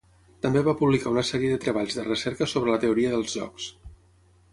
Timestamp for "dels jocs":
3.17-3.69